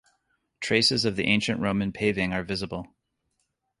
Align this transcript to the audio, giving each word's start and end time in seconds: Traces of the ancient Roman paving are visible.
Traces 0.61 1.05
of 1.05 1.15
the 1.15 1.25
ancient 1.27 1.59
Roman 1.61 1.91
paving 1.91 2.33
are 2.33 2.41
visible. 2.41 2.87